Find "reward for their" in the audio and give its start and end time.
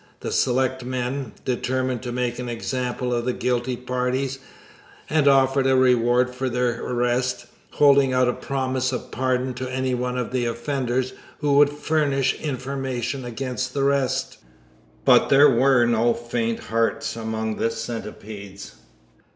5.75-6.83